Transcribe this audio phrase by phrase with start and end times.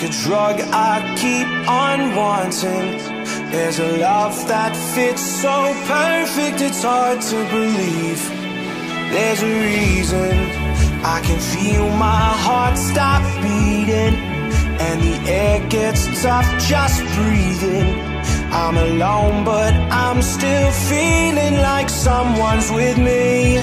[0.00, 2.98] Like a drug I keep on wanting.
[3.50, 8.22] There's a love that fits so perfect, it's hard to believe.
[9.12, 10.32] There's a reason
[11.04, 14.14] I can feel my heart stop beating,
[14.80, 17.98] and the air gets tough just breathing.
[18.52, 23.58] I'm alone, but I'm still feeling like someone's with me.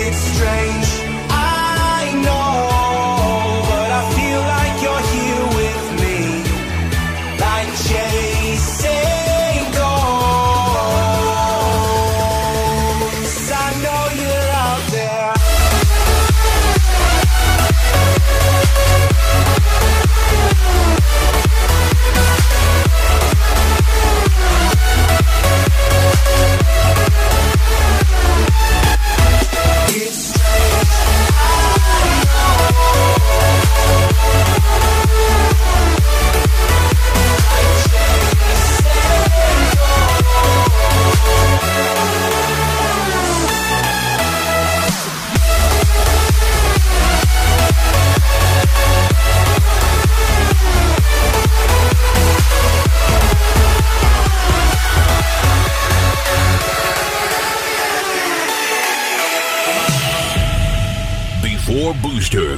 [0.00, 0.88] It's strange,
[1.28, 2.81] I know,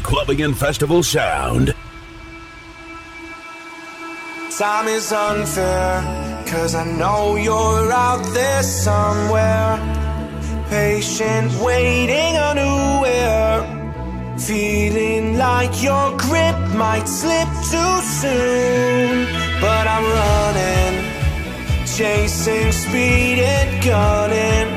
[0.05, 1.75] Clubbing and Festival Sound.
[4.59, 9.81] Time is unfair, cause I know you're out there somewhere.
[10.69, 13.65] Patient, waiting unaware.
[14.39, 19.25] Feeling like your grip might slip too soon.
[19.59, 24.69] But I'm running, chasing speed and gunning.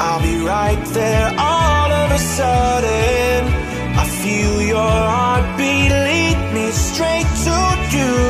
[0.00, 3.69] I'll be right there all of a sudden.
[4.22, 8.29] Feel your heartbeat lead me straight to you.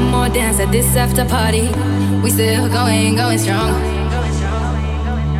[0.00, 1.68] One more dance at this after party.
[2.22, 3.72] We still going, going strong.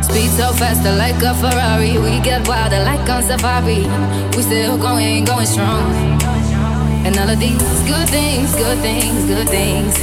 [0.03, 1.97] Speed so faster like a Ferrari.
[1.97, 3.83] We get wilder like on safari.
[4.35, 5.85] We still going, going strong.
[7.05, 9.93] And all of these good things, good things, good things.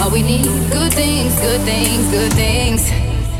[0.00, 2.82] All we need, good things, good things, good things.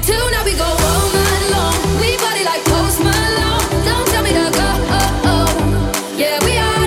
[0.07, 1.77] Till now we go all night long.
[2.01, 3.67] We party like Post Malone.
[3.89, 4.69] Don't tell me to go.
[6.17, 6.80] Yeah, we are.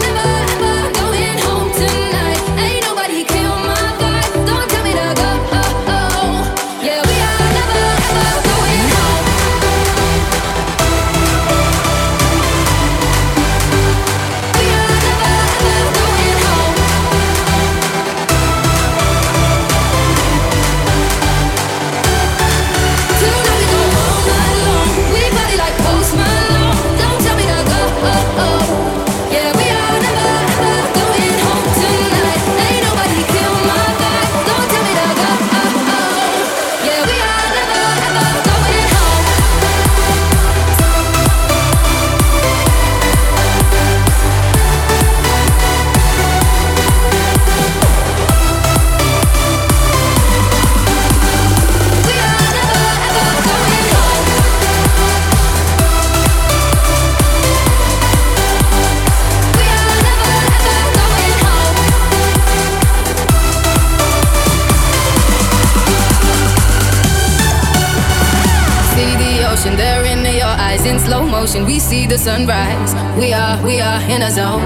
[71.53, 72.93] Motion, we see the sunrise.
[73.17, 74.61] We are, we are in a zone.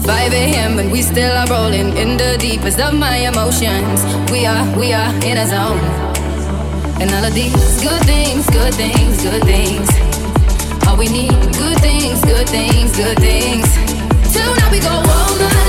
[0.00, 0.78] 5 a.m.
[0.78, 4.04] and we still are rolling in the deepest of my emotions.
[4.30, 5.80] We are, we are in a zone.
[7.00, 9.88] And all of these good things, good things, good things.
[10.86, 13.68] All we need, good things, good things, good things.
[14.32, 15.65] Till now we go all night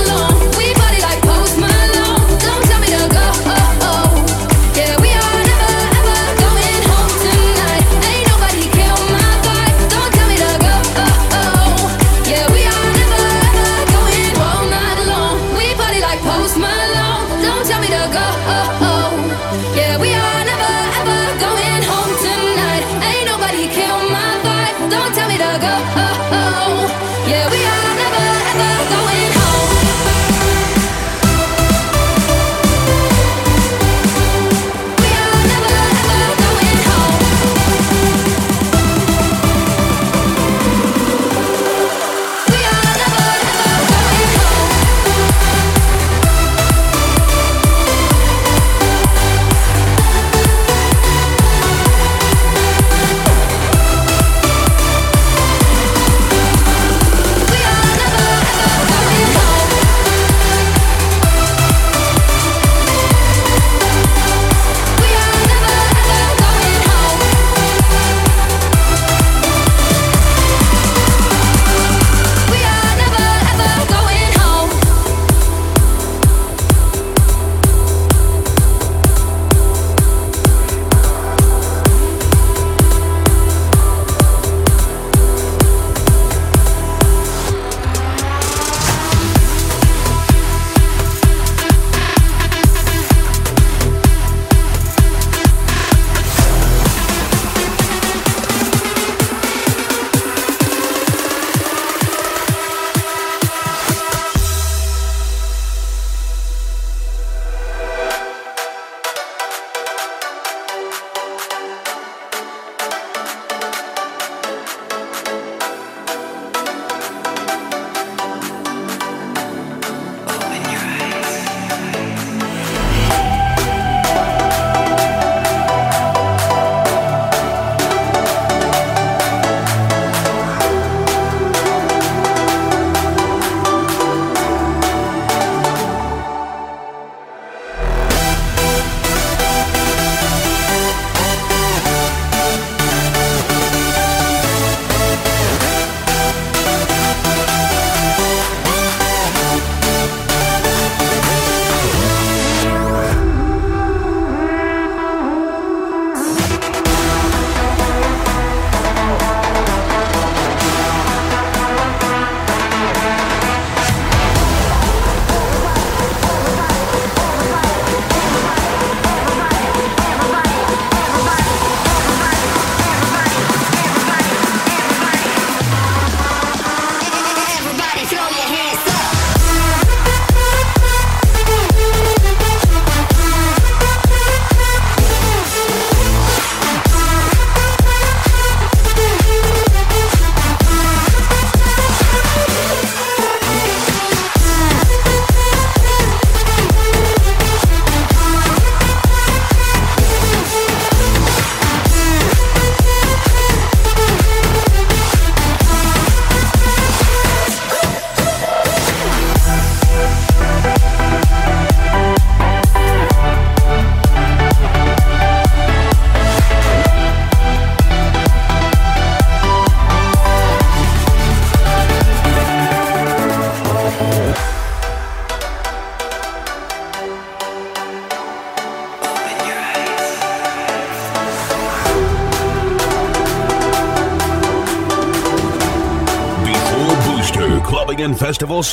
[238.57, 238.65] and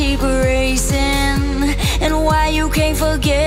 [0.00, 1.76] keep racing.
[2.00, 3.39] And why you can't forget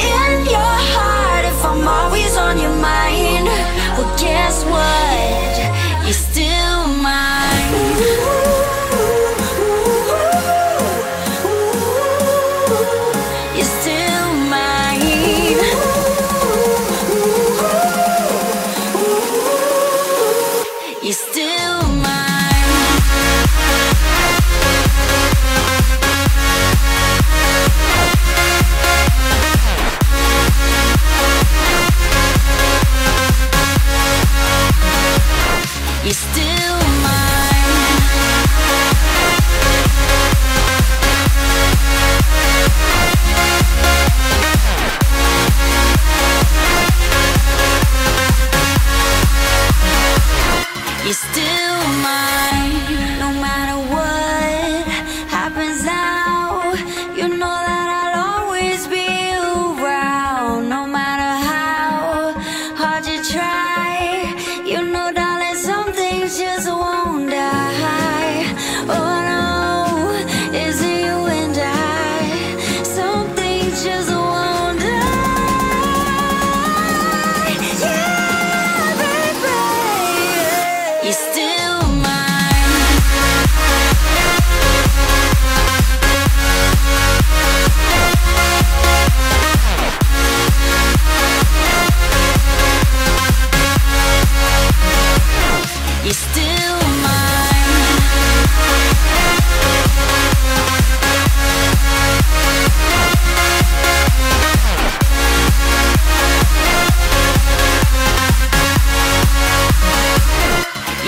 [0.00, 3.29] in your heart if I'm always on your mind.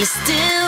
[0.03, 0.62] you still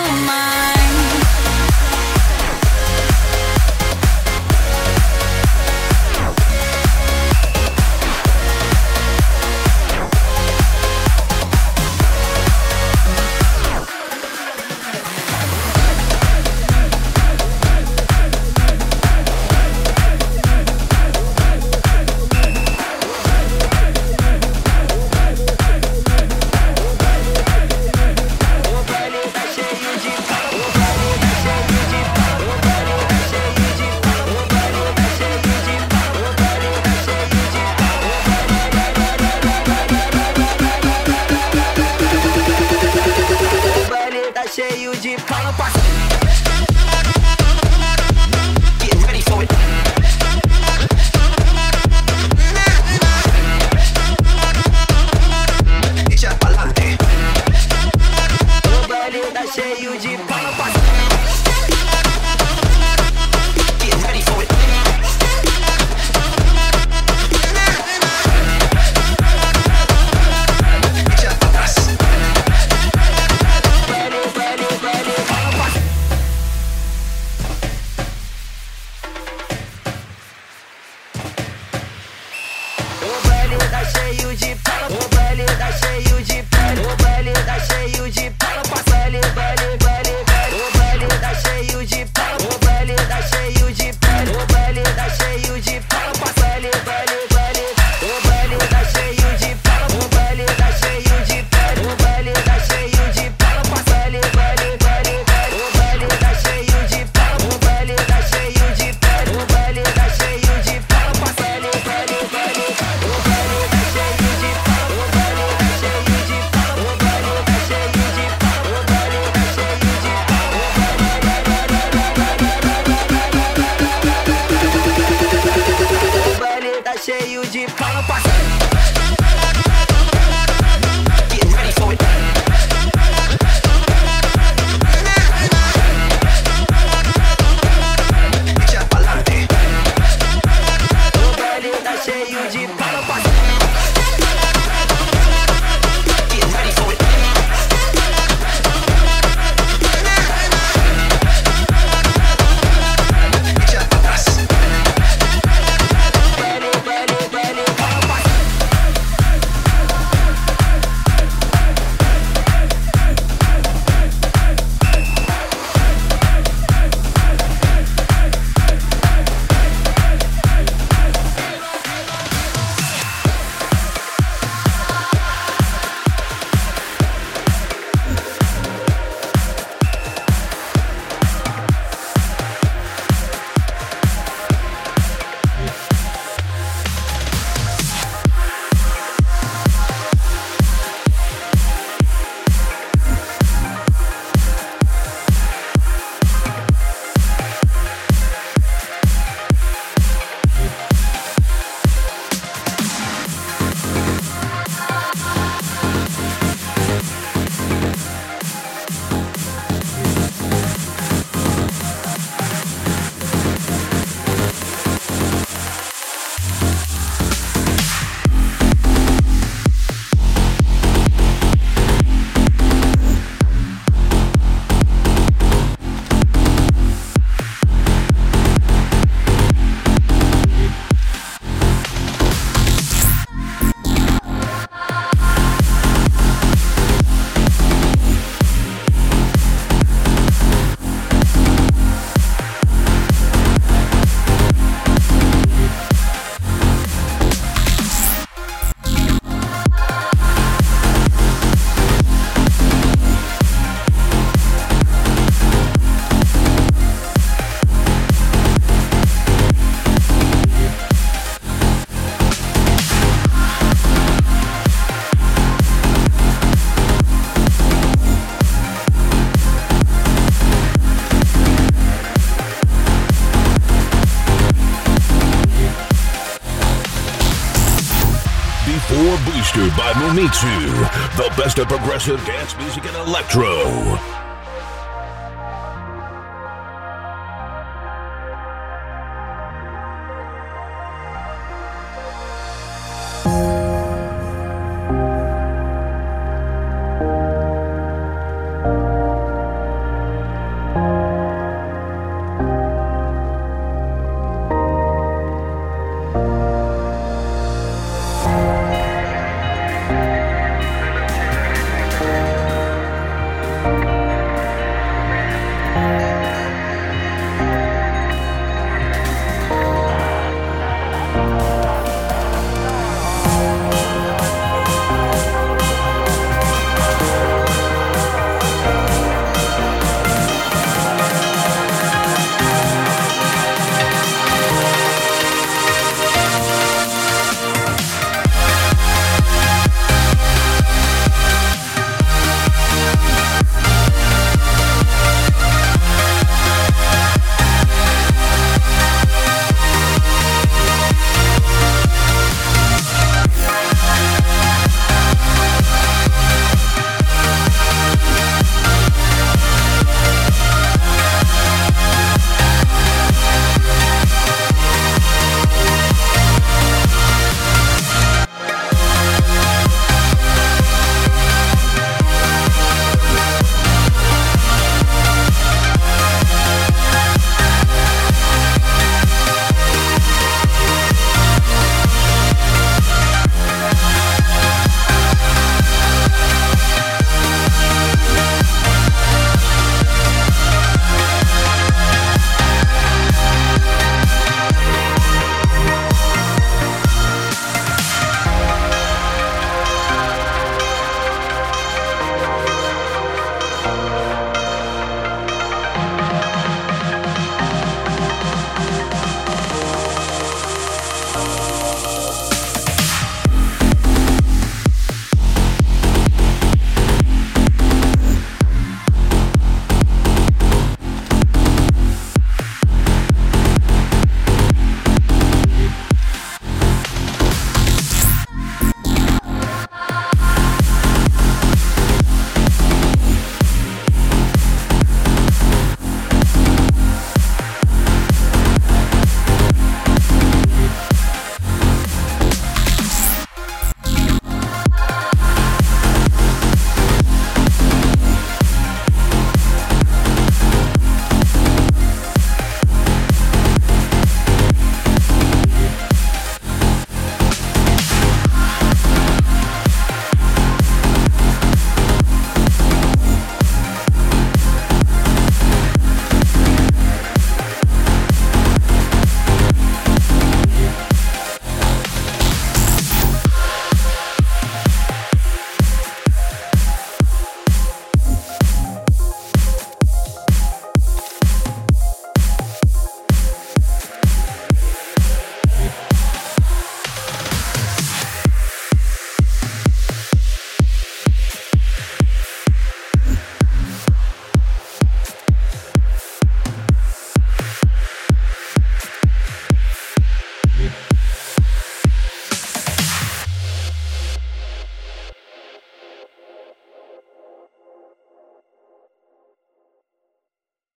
[280.33, 280.72] sound.
[281.16, 284.14] the best of progressive dance music and electro.